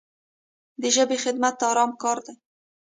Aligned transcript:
د 0.81 0.83
ژبې 0.95 1.17
خدمت 1.23 1.55
ارام 1.69 1.91
کار 2.01 2.17
دی. 2.25 2.33